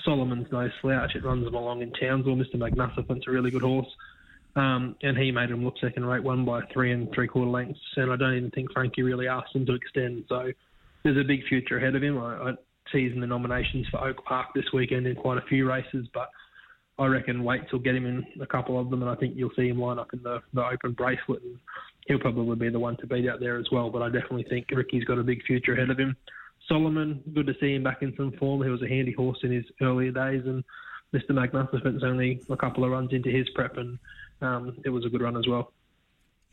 [0.03, 2.35] Solomon's no slouch, it runs them along in Townsville.
[2.35, 2.55] Mr.
[2.55, 3.87] Magnificent's a really good horse.
[4.55, 7.79] Um, and he made him look second rate, one by three and three quarter lengths.
[7.97, 10.25] And I don't even think Frankie really asked him to extend.
[10.29, 10.51] So
[11.05, 12.17] there's a big future ahead of him.
[12.17, 12.51] I, I
[12.91, 16.29] see in the nominations for Oak Park this weekend in quite a few races, but
[16.97, 19.51] I reckon Waits will get him in a couple of them, and I think you'll
[19.55, 21.59] see him line up in the, the open bracelet, and
[22.07, 23.91] he'll probably be the one to beat out there as well.
[23.91, 26.15] But I definitely think Ricky's got a big future ahead of him.
[26.67, 28.63] Solomon, good to see him back in some form.
[28.63, 30.63] He was a handy horse in his earlier days, and
[31.13, 31.35] Mr.
[31.35, 33.99] Magnificent's only a couple of runs into his prep, and
[34.41, 35.71] um, it was a good run as well.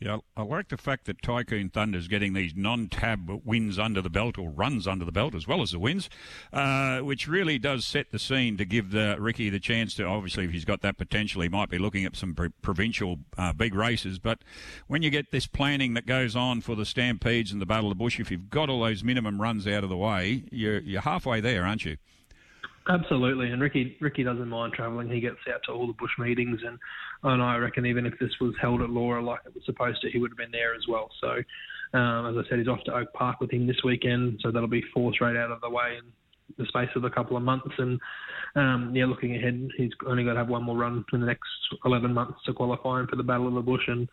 [0.03, 4.37] Yeah, I like the fact that Tycoon Thunder's getting these non-tab wins under the belt
[4.37, 6.09] or runs under the belt as well as the wins,
[6.51, 10.03] uh, which really does set the scene to give the, Ricky the chance to.
[10.03, 13.73] Obviously, if he's got that potential, he might be looking at some provincial uh, big
[13.73, 14.19] races.
[14.19, 14.39] But
[14.87, 17.97] when you get this planning that goes on for the Stampedes and the Battle of
[17.97, 20.99] the Bush, if you've got all those minimum runs out of the way, you're you're
[20.99, 21.95] halfway there, aren't you?
[22.89, 25.09] Absolutely, and Ricky Ricky doesn't mind travelling.
[25.09, 26.77] He gets out to all the bush meetings, and
[27.23, 30.09] and I reckon even if this was held at Laura like it was supposed to,
[30.11, 31.09] he would have been there as well.
[31.21, 31.29] So,
[31.97, 34.67] um, as I said, he's off to Oak Park with him this weekend, so that'll
[34.67, 36.11] be four straight out of the way in
[36.57, 37.73] the space of a couple of months.
[37.77, 37.99] And
[38.55, 41.49] um, yeah, looking ahead, he's only got to have one more run in the next
[41.85, 44.07] 11 months to qualify him for the Battle of the Bush, and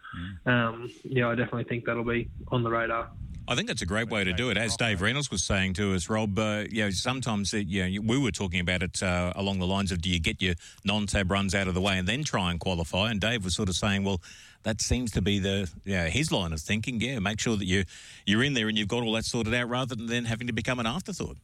[0.46, 0.50] mm.
[0.50, 3.10] um, yeah, I definitely think that'll be on the radar.
[3.48, 4.56] I think that's a great way to do it.
[4.56, 8.06] As Dave Reynolds was saying to us, Rob, uh, you know, sometimes, it, you know,
[8.06, 11.30] we were talking about it uh, along the lines of do you get your non-tab
[11.32, 13.10] runs out of the way and then try and qualify?
[13.10, 14.20] And Dave was sort of saying, well,
[14.62, 17.00] that seems to be the yeah his line of thinking.
[17.00, 17.84] Yeah, make sure that you
[18.26, 20.52] you're in there and you've got all that sorted out rather than then having to
[20.52, 21.38] become an afterthought.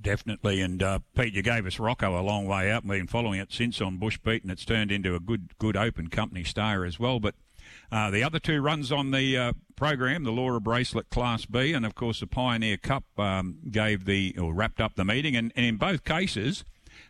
[0.00, 2.84] Definitely, and uh, Pete, you gave us Rocco a long way out.
[2.84, 5.76] We've been following it since on Bush Beat, and it's turned into a good, good
[5.76, 7.20] open company star as well.
[7.20, 7.34] But
[7.92, 11.84] uh, the other two runs on the uh, program, the Laura Bracelet Class B, and
[11.84, 15.66] of course the Pioneer Cup um, gave the or wrapped up the meeting, and, and
[15.66, 16.64] in both cases,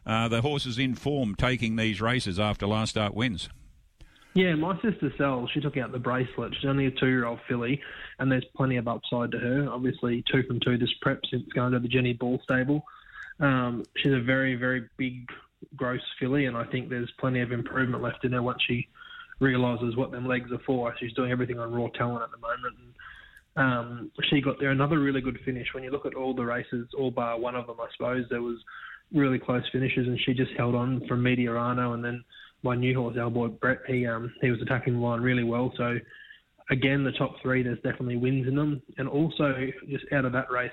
[0.05, 3.49] uh, the horses in form taking these races after last start wins.
[4.35, 6.55] Yeah, my sister Sel, she took out the bracelet.
[6.55, 7.81] She's only a two-year-old filly,
[8.19, 9.69] and there's plenty of upside to her.
[9.69, 12.85] Obviously, two from two this prep since going to the Jenny Ball stable.
[13.41, 15.29] Um, she's a very, very big,
[15.75, 18.87] gross filly, and I think there's plenty of improvement left in her once she
[19.41, 20.95] realises what them legs are for.
[21.01, 22.77] She's doing everything on raw talent at the moment.
[22.79, 22.95] And,
[23.57, 25.69] um, she got there another really good finish.
[25.75, 28.43] When you look at all the races, all bar one of them, I suppose there
[28.43, 28.59] was
[29.13, 32.23] really close finishes, and she just held on from Mediarano, and then
[32.63, 35.73] my new horse, our boy Brett, he um, he was attacking the line really well.
[35.77, 35.99] So
[36.71, 39.55] again, the top three, there's definitely wins in them, and also
[39.89, 40.71] just out of that race,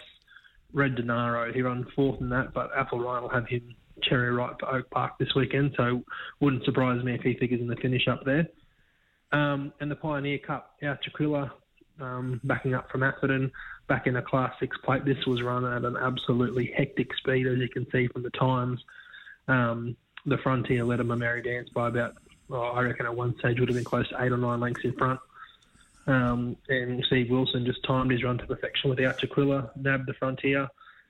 [0.73, 4.59] Red Denaro, he ran fourth in that, but Apple Ryan will have him cherry ripe
[4.59, 6.03] for Oak Park this weekend, so
[6.41, 8.47] wouldn't surprise me if he figures in the finish up there.
[9.31, 11.51] Um, and the Pioneer Cup, our Chiquilla,
[11.99, 13.51] um, backing up from Atherton,
[13.87, 15.05] back in a Class 6 plate.
[15.05, 18.83] This was run at an absolutely hectic speed, as you can see from the times.
[19.47, 22.15] Um, the Frontier led him a merry dance by about,
[22.49, 24.83] oh, I reckon at one stage would have been close to eight or nine lengths
[24.83, 25.19] in front.
[26.07, 30.13] Um, and Steve Wilson just timed his run to perfection with the Archiquilla, nabbed the
[30.13, 30.67] Frontier,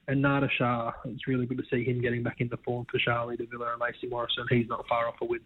[0.08, 3.38] and Nada Shah, it's really good to see him getting back into form for Charlie
[3.38, 4.46] de Villa and Lacey Morrison.
[4.50, 5.42] He's not far off a win.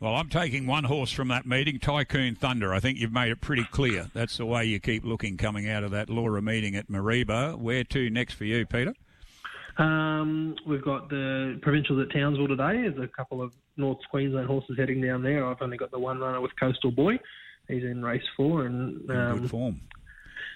[0.00, 2.72] Well, I'm taking one horse from that meeting, Tycoon Thunder.
[2.72, 4.10] I think you've made it pretty clear.
[4.14, 7.56] That's the way you keep looking coming out of that Laura meeting at Mareeba.
[7.56, 8.94] Where to next for you, Peter?
[9.78, 12.82] Um, we've got the provincials at Townsville today.
[12.82, 15.46] There's a couple of North Queensland horses heading down there.
[15.46, 17.18] I've only got the one runner with Coastal Boy.
[17.68, 19.80] He's in race four and um, good form.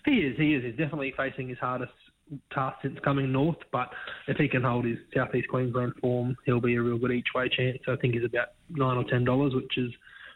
[0.04, 0.36] He is.
[0.36, 0.64] He is.
[0.64, 1.92] He's definitely facing his hardest
[2.52, 3.58] task since coming north.
[3.70, 3.90] But
[4.26, 7.48] if he can hold his southeast Queensland form, he'll be a real good each way
[7.48, 7.78] chance.
[7.86, 9.92] I think he's about nine or ten dollars, which is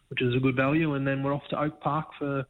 [0.08, 0.94] which is a good value.
[0.94, 2.44] And then we're off to Oak Park for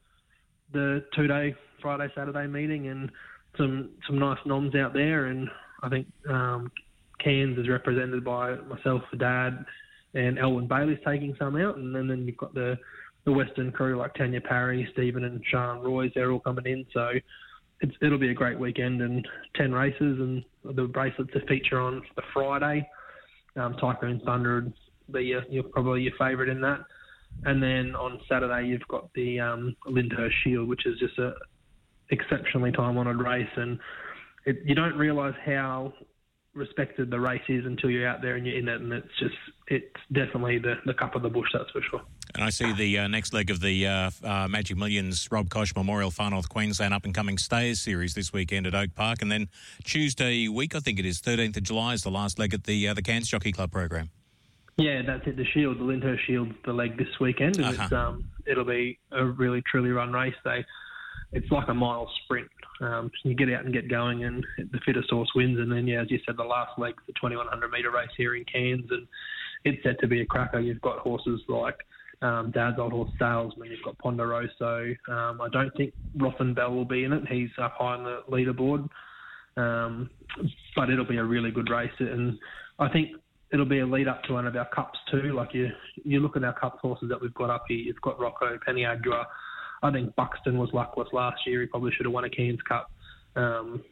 [0.72, 3.10] the two day Friday Saturday meeting and
[3.56, 5.26] some some nice noms out there.
[5.26, 5.48] And
[5.86, 6.70] I think um,
[7.22, 9.64] Cairns is represented by myself, Dad,
[10.14, 12.76] and Elwyn Bailey's taking some out, and then, then you've got the
[13.24, 16.86] the Western crew like Tanya Parry, Stephen and Sean Royce, they're all coming in.
[16.94, 17.10] So
[18.00, 20.44] it'll be a great weekend and 10 races and
[20.76, 22.88] the bracelets to feature on the Friday.
[23.56, 24.72] Um, Tycoon Thunder
[25.10, 26.80] be your, your, probably your favourite in that.
[27.44, 29.76] And then on Saturday you've got the um,
[30.44, 31.34] Shield, which is just a
[32.10, 33.80] exceptionally time-honoured race, and
[34.46, 35.92] it, you don't realise how
[36.54, 39.34] respected the race is until you're out there and you're in it, and it's just
[39.68, 42.00] it's definitely the, the cup of the bush, that's for sure.
[42.34, 45.74] And I see the uh, next leg of the uh, uh, Magic Millions Rob Koch
[45.76, 49.30] Memorial Far North Queensland Up and Coming Stayers Series this weekend at Oak Park, and
[49.30, 49.48] then
[49.84, 52.88] Tuesday week, I think it is 13th of July, is the last leg at the
[52.88, 54.10] uh, the Cairns Jockey Club program.
[54.78, 55.36] Yeah, that's it.
[55.36, 57.82] The Shield, the Lyndhurst Shield's the leg this weekend, and Uh-huh.
[57.84, 60.34] it's um, it'll be a really truly run race.
[60.44, 60.64] They,
[61.32, 62.48] it's like a mile sprint.
[62.80, 65.58] Um, you get out and get going, and the fittest horse wins.
[65.58, 68.44] And then, yeah, as you said, the last leg's the 2100 metre race here in
[68.44, 69.06] Cairns, and
[69.64, 70.60] it's set to be a cracker.
[70.60, 71.76] You've got horses like
[72.22, 73.70] um, Dad's old horse Salesman.
[73.70, 74.96] You've got Ponderoso.
[75.08, 77.22] Um, I don't think Rothen Bell will be in it.
[77.28, 78.88] He's up high on the leaderboard.
[79.56, 80.10] Um,
[80.74, 82.38] but it'll be a really good race, and
[82.78, 83.12] I think
[83.52, 85.34] it'll be a lead up to one of our cups too.
[85.34, 85.68] Like you,
[86.04, 87.78] you look at our cup horses that we've got up here.
[87.78, 89.24] You've got Rocco, Peniagua.
[89.86, 91.60] I think Buxton was luckless last year.
[91.60, 92.90] He probably should have won a Cairns Cup.
[93.36, 93.84] Um,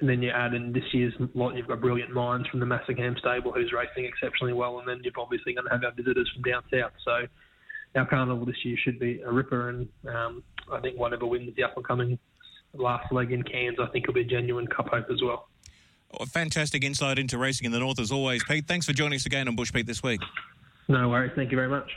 [0.00, 3.18] and then you add in this year's lot, you've got Brilliant Minds from the Massingham
[3.18, 6.42] stable who's racing exceptionally well, and then you're obviously going to have our visitors from
[6.42, 6.92] down south.
[7.04, 7.26] So
[7.98, 11.64] our carnival this year should be a ripper, and um, I think whatever wins the
[11.64, 12.18] up and coming
[12.74, 15.48] last leg in Cairns, I think will be a genuine cup hope as well.
[16.20, 18.66] Oh, Fantastic insight into racing in the north as always, Pete.
[18.66, 20.20] Thanks for joining us again on Bushbeat this week.
[20.88, 21.32] No worries.
[21.34, 21.90] Thank you very much.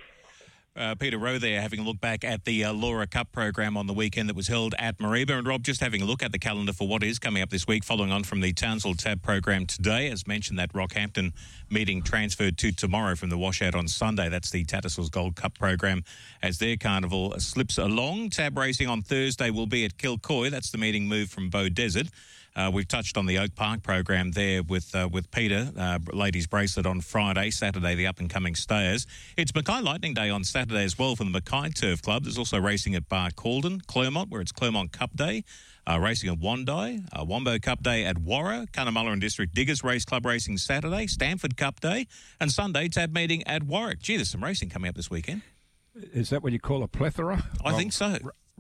[0.75, 3.87] Uh, Peter Rowe there having a look back at the uh, Laura Cup program on
[3.87, 5.31] the weekend that was held at Mareeba.
[5.31, 7.67] And Rob, just having a look at the calendar for what is coming up this
[7.67, 10.09] week, following on from the Townsville Tab program today.
[10.09, 11.33] As mentioned, that Rockhampton
[11.69, 14.29] meeting transferred to tomorrow from the washout on Sunday.
[14.29, 16.03] That's the Tattersalls Gold Cup program
[16.41, 18.29] as their carnival slips along.
[18.29, 20.49] Tab racing on Thursday will be at Kilcoy.
[20.49, 22.09] That's the meeting moved from Beaudesert.
[22.55, 26.47] Uh, we've touched on the Oak Park program there with uh, with Peter, uh, ladies
[26.47, 29.05] bracelet on Friday, Saturday the up and coming stayers.
[29.37, 32.23] It's Mackay Lightning Day on Saturday as well for the Mackay Turf Club.
[32.23, 35.43] There's also racing at Barcaldine, Clermont, where it's Clermont Cup Day.
[35.89, 40.05] Uh, racing at Wondai, uh, Wombo Cup Day at Warra, Cunnamulla and District Diggers Race
[40.05, 42.05] Club racing Saturday, Stamford Cup Day,
[42.39, 43.99] and Sunday tab meeting at Warwick.
[43.99, 45.41] Gee, there's some racing coming up this weekend.
[45.95, 47.43] Is that what you call a plethora?
[47.65, 48.17] I think so.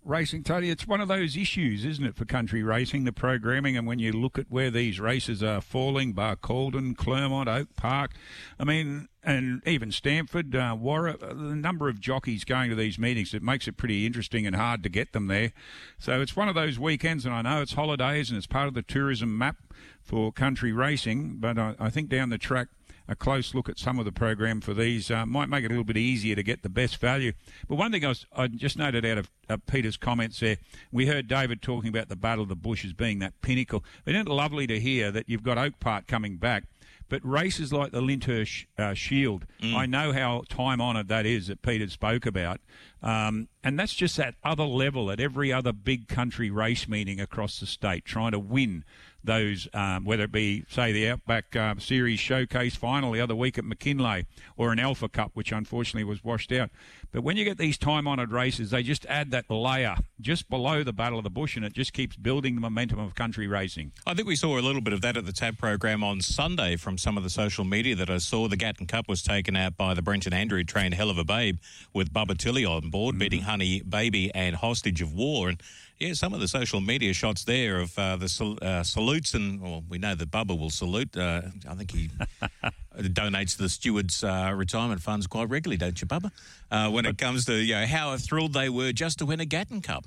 [0.09, 0.71] Racing, Tony.
[0.71, 4.11] It's one of those issues, isn't it, for country racing, the programming, and when you
[4.11, 8.13] look at where these races are falling, Barcaldine, Clermont, Oak Park,
[8.59, 13.35] I mean, and even Stamford, uh, Warra, the number of jockeys going to these meetings,
[13.35, 15.53] it makes it pretty interesting and hard to get them there.
[15.99, 18.73] So it's one of those weekends, and I know it's holidays and it's part of
[18.73, 19.57] the tourism map
[20.01, 22.69] for country racing, but I, I think down the track,
[23.09, 25.69] a close look at some of the program for these uh, might make it a
[25.69, 27.33] little bit easier to get the best value.
[27.67, 30.57] But one thing I, was, I just noted out of uh, Peter's comments there,
[30.91, 33.83] we heard David talking about the Battle of the Bush as being that pinnacle.
[34.05, 36.65] Isn't it lovely to hear that you've got Oak Park coming back?
[37.09, 41.63] But races like the Lyndhurst uh, Shield, I know how time honoured that is that
[41.63, 42.61] Peter spoke about.
[43.01, 47.59] Um, and that's just that other level at every other big country race meeting across
[47.59, 48.83] the state, trying to win
[49.23, 53.57] those, um, whether it be, say, the Outback uh, Series Showcase final the other week
[53.57, 56.69] at McKinlay or an Alpha Cup, which unfortunately was washed out.
[57.11, 60.83] But when you get these time honoured races, they just add that layer just below
[60.83, 63.91] the Battle of the Bush and it just keeps building the momentum of country racing.
[64.05, 66.75] I think we saw a little bit of that at the TAB program on Sunday
[66.75, 68.47] from some of the social media that I saw.
[68.47, 71.57] The Gatton Cup was taken out by the Brenton Andrew trained Hell of a Babe
[71.93, 75.49] with Bubba Tilly on board, beating Honey Baby and Hostage of War.
[75.49, 75.61] And
[75.99, 79.61] yeah, some of the social media shots there of uh, the sal- uh, salutes, and
[79.61, 81.15] well, we know that Bubba will salute.
[81.17, 82.09] Uh, I think he
[82.97, 86.31] donates to the stewards' uh, retirement funds quite regularly, don't you, Bubba?
[86.71, 89.45] Uh, when it comes to you know how thrilled they were just to win a
[89.45, 90.05] Gatton Cup.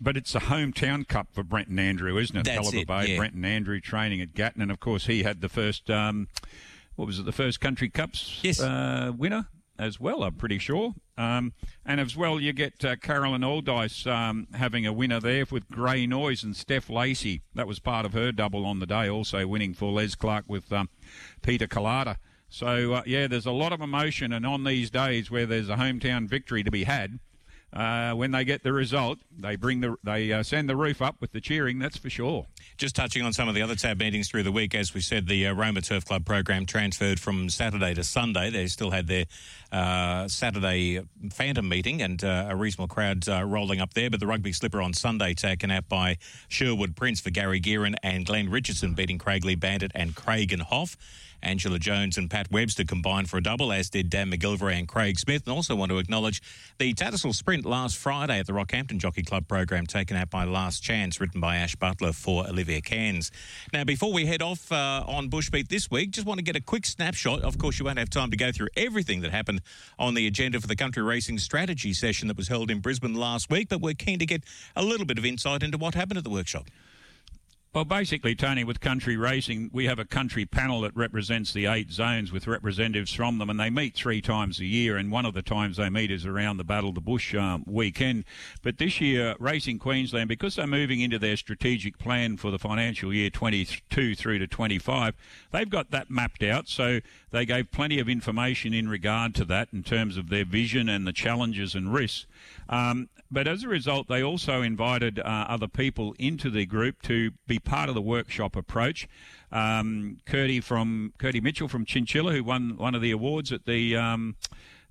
[0.00, 2.44] But it's a hometown cup for Brenton Andrew, isn't it?
[2.44, 3.16] That's of it, Bay, yeah.
[3.16, 4.62] Brenton Andrew training at Gatton.
[4.62, 6.28] And of course, he had the first, um,
[6.94, 8.60] what was it, the first Country Cups Yes.
[8.60, 9.46] uh, winner
[9.78, 10.94] as well, I'm pretty sure.
[11.16, 11.52] Um,
[11.84, 16.06] and as well, you get uh, Carolyn Aldice um, having a winner there with Grey
[16.06, 17.42] Noise and Steph Lacey.
[17.54, 20.72] That was part of her double on the day, also winning for Les Clark with
[20.72, 20.88] um,
[21.42, 22.16] Peter Collada.
[22.48, 24.32] So, uh, yeah, there's a lot of emotion.
[24.32, 27.18] And on these days where there's a hometown victory to be had,
[27.72, 31.16] uh, when they get the result, they bring the they uh, send the roof up
[31.20, 31.78] with the cheering.
[31.78, 32.46] That's for sure.
[32.78, 35.26] Just touching on some of the other tab meetings through the week, as we said,
[35.26, 38.50] the uh, Roma Turf Club program transferred from Saturday to Sunday.
[38.50, 39.26] They still had their
[39.70, 41.00] uh, Saturday
[41.30, 44.08] Phantom meeting and uh, a reasonable crowd uh, rolling up there.
[44.08, 46.16] But the rugby slipper on Sunday taken out by
[46.48, 50.96] Sherwood Prince for Gary Gearin and Glenn Richardson beating Craigley Bandit and Craig and Hoff.
[51.42, 55.18] Angela Jones and Pat Webster combined for a double, as did Dan McGilvray and Craig
[55.18, 55.42] Smith.
[55.46, 56.42] And also want to acknowledge
[56.78, 60.82] the Tattersall Sprint last Friday at the Rockhampton Jockey Club program taken out by Last
[60.82, 63.30] Chance, written by Ash Butler for Olivia Cairns.
[63.72, 66.60] Now, before we head off uh, on Bushbeat this week, just want to get a
[66.60, 67.42] quick snapshot.
[67.42, 69.60] Of course, you won't have time to go through everything that happened
[69.98, 73.50] on the agenda for the country racing strategy session that was held in Brisbane last
[73.50, 74.44] week, but we're keen to get
[74.76, 76.66] a little bit of insight into what happened at the workshop.
[77.74, 81.90] Well, basically, Tony, with country racing, we have a country panel that represents the eight
[81.90, 84.96] zones with representatives from them, and they meet three times a year.
[84.96, 87.64] And one of the times they meet is around the Battle of the Bush um,
[87.66, 88.24] weekend.
[88.62, 93.12] But this year, Racing Queensland, because they're moving into their strategic plan for the financial
[93.12, 95.14] year 22 through to 25,
[95.52, 96.68] they've got that mapped out.
[96.68, 97.00] So
[97.32, 101.06] they gave plenty of information in regard to that in terms of their vision and
[101.06, 102.26] the challenges and risks.
[102.70, 107.32] Um, but as a result, they also invited uh, other people into the group to
[107.46, 109.08] be part of the workshop approach.
[109.52, 113.96] Um, Curdy from Curdy Mitchell from Chinchilla, who won one of the awards at the
[113.96, 114.36] um,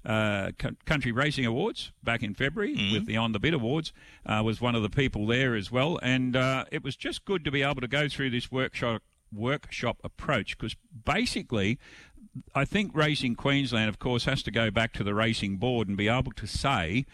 [0.05, 0.51] uh,
[0.85, 2.93] Country Racing Awards back in February mm-hmm.
[2.93, 3.91] with the On the Bit Awards,
[4.25, 5.99] uh, was one of the people there as well.
[6.01, 9.01] And uh, it was just good to be able to go through this workshop
[9.33, 11.77] workshop approach because basically
[12.55, 15.97] I think Racing Queensland, of course, has to go back to the racing board and
[15.97, 17.05] be able to say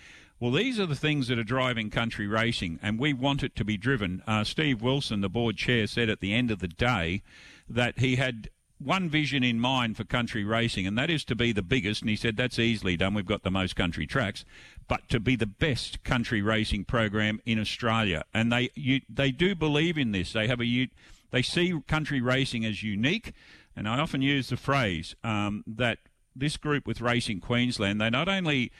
[0.44, 3.64] well, these are the things that are driving country racing, and we want it to
[3.64, 4.22] be driven.
[4.28, 7.24] Uh, Steve Wilson, the board chair, said at the end of the day
[7.70, 11.54] that he had one vision in mind for country racing, and that is to be
[11.54, 12.02] the biggest.
[12.02, 13.14] And he said that's easily done.
[13.14, 14.44] We've got the most country tracks,
[14.90, 18.26] but to be the best country racing program in Australia.
[18.34, 20.34] And they you, they do believe in this.
[20.34, 20.90] They have a
[21.32, 23.32] they see country racing as unique,
[23.78, 26.00] and I often use the phrase um, that
[26.36, 28.74] this group with Racing Queensland they not only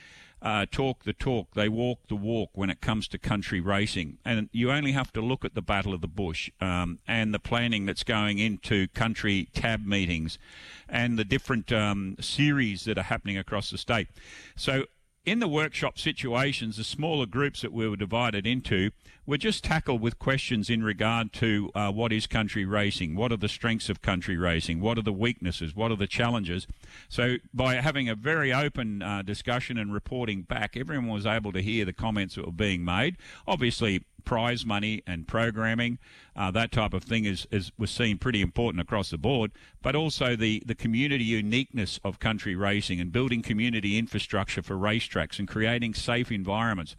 [0.44, 4.18] uh, talk the talk, they walk the walk when it comes to country racing.
[4.26, 7.38] And you only have to look at the Battle of the Bush um, and the
[7.38, 10.38] planning that's going into country tab meetings
[10.86, 14.08] and the different um, series that are happening across the state.
[14.54, 14.84] So
[15.26, 18.90] in the workshop situations, the smaller groups that we were divided into
[19.26, 23.38] were just tackled with questions in regard to uh, what is country racing, what are
[23.38, 26.66] the strengths of country racing, what are the weaknesses, what are the challenges.
[27.08, 31.62] So, by having a very open uh, discussion and reporting back, everyone was able to
[31.62, 33.16] hear the comments that were being made.
[33.46, 35.98] Obviously, prize money and programming,
[36.36, 39.52] uh, that type of thing is, is was seen pretty important across the board.
[39.82, 45.38] But also the, the community uniqueness of country racing and building community infrastructure for racetracks
[45.38, 46.96] and creating safe environments.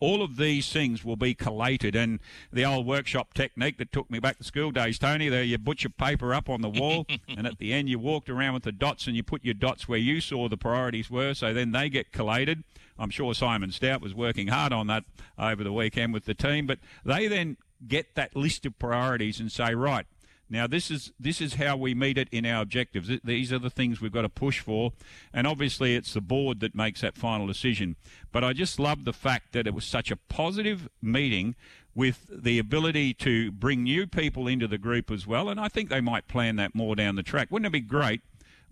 [0.00, 2.18] All of these things will be collated, and
[2.52, 5.28] the old workshop technique that took me back to school days, Tony.
[5.28, 8.28] There, you put your paper up on the wall, and at the end, you walked
[8.28, 11.34] around with the dots, and you put your dots where you saw the priorities were.
[11.34, 12.64] So then they get collated.
[13.02, 15.02] I'm sure Simon Stout was working hard on that
[15.36, 19.50] over the weekend with the team, but they then get that list of priorities and
[19.50, 20.06] say, right,
[20.48, 23.10] now this is this is how we meet it in our objectives.
[23.24, 24.92] These are the things we've got to push for,
[25.32, 27.96] and obviously it's the board that makes that final decision.
[28.30, 31.56] But I just love the fact that it was such a positive meeting
[31.96, 35.88] with the ability to bring new people into the group as well, and I think
[35.88, 37.48] they might plan that more down the track.
[37.50, 38.20] Wouldn't it be great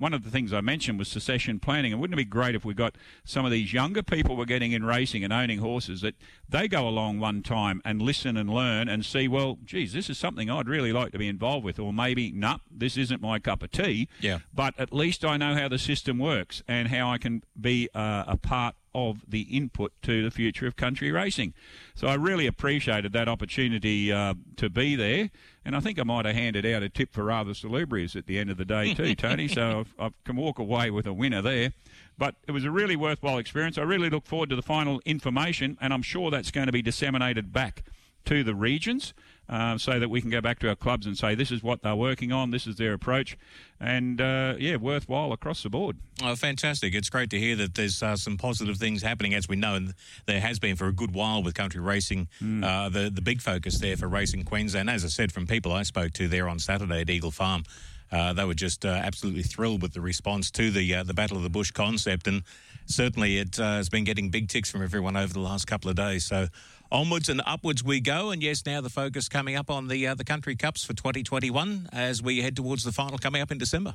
[0.00, 1.92] one of the things I mentioned was succession planning.
[1.92, 4.72] And wouldn't it be great if we got some of these younger people we're getting
[4.72, 6.14] in racing and owning horses that
[6.48, 10.16] they go along one time and listen and learn and see, well, geez, this is
[10.16, 13.62] something I'd really like to be involved with, or maybe, nah, this isn't my cup
[13.62, 14.08] of tea.
[14.20, 14.38] Yeah.
[14.54, 18.24] But at least I know how the system works and how I can be uh,
[18.26, 21.54] a part of the input to the future of country racing.
[21.94, 25.30] So I really appreciated that opportunity uh, to be there.
[25.64, 28.38] And I think I might have handed out a tip for rather salubrious at the
[28.38, 29.46] end of the day too, Tony.
[29.46, 31.72] so I can walk away with a winner there.
[32.16, 33.78] But it was a really worthwhile experience.
[33.78, 36.82] I really look forward to the final information, and I'm sure that's going to be
[36.82, 37.84] disseminated back
[38.26, 39.14] to the regions
[39.50, 41.82] uh, so that we can go back to our clubs and say this is what
[41.82, 43.36] they're working on, this is their approach,
[43.80, 45.96] and uh, yeah, worthwhile across the board.
[46.22, 46.94] Oh, fantastic!
[46.94, 49.94] It's great to hear that there's uh, some positive things happening, as we know, and
[50.26, 52.28] there has been for a good while with country racing.
[52.42, 52.92] Mm.
[52.92, 56.12] the the big focus there for Racing Queensland, as I said, from people I spoke
[56.14, 57.64] to there on Saturday at Eagle Farm.
[58.12, 61.36] Uh, they were just uh, absolutely thrilled with the response to the uh, the Battle
[61.36, 62.42] of the Bush concept, and
[62.86, 66.24] certainly it has been getting big ticks from everyone over the last couple of days.
[66.24, 66.48] So
[66.90, 68.30] onwards and upwards we go.
[68.30, 71.88] And yes, now the focus coming up on the uh, the country cups for 2021
[71.92, 73.94] as we head towards the final coming up in December.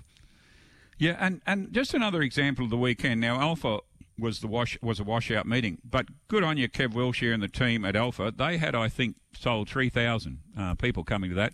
[0.98, 3.20] Yeah, and, and just another example of the weekend.
[3.20, 3.80] Now, Alpha
[4.18, 7.50] was the wash was a washout meeting, but good on you, Kev Wilshire and the
[7.50, 8.34] team at Alpha.
[8.36, 11.54] They had, I think, sold three thousand uh, people coming to that.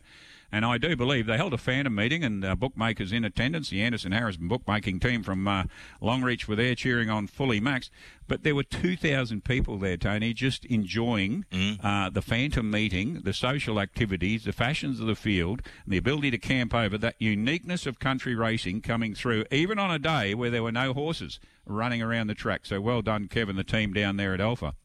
[0.51, 3.69] And I do believe they held a phantom meeting and uh, bookmakers in attendance.
[3.69, 5.63] The Anderson Harrison bookmaking team from uh,
[6.01, 7.89] Longreach were there cheering on Fully Max.
[8.27, 11.83] But there were 2,000 people there, Tony, just enjoying mm.
[11.83, 16.31] uh, the phantom meeting, the social activities, the fashions of the field, and the ability
[16.31, 20.49] to camp over, that uniqueness of country racing coming through, even on a day where
[20.49, 22.65] there were no horses running around the track.
[22.65, 24.75] So well done, Kevin, the team down there at Alpha.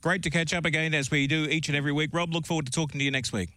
[0.00, 2.10] Great to catch up again as we do each and every week.
[2.12, 3.50] Rob, look forward to talking to you next week.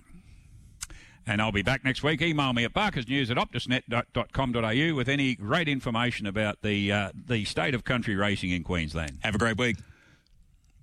[1.30, 2.24] And I'll be back next week.
[2.24, 7.76] Email me at barkersnews at optusnet.com.au with any great information about the, uh, the state
[7.76, 9.20] of country racing in Queensland.
[9.22, 9.78] Have a great week.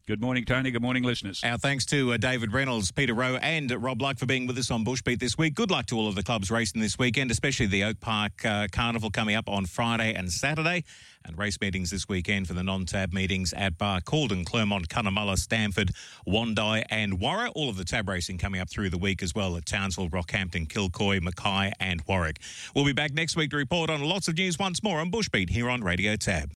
[0.07, 0.71] Good morning, Tony.
[0.71, 1.41] Good morning, listeners.
[1.43, 4.71] Our thanks to uh, David Reynolds, Peter Rowe, and Rob Luck for being with us
[4.71, 5.57] on Bushbeat this week.
[5.57, 8.69] Good luck to all of the clubs racing this weekend, especially the Oak Park uh,
[8.71, 10.85] Carnival coming up on Friday and Saturday.
[11.25, 15.91] And race meetings this weekend for the non-tab meetings at Barcaldine, Clermont, Cunnamulla, Stamford,
[16.25, 17.51] Wondai, and Warra.
[17.57, 20.69] All of the tab racing coming up through the week as well at Townsville, Rockhampton,
[20.69, 22.39] Kilcoy, Mackay, and Warwick.
[22.77, 25.51] We'll be back next week to report on lots of news once more on Bushbeat
[25.51, 26.45] here on Radio Tab.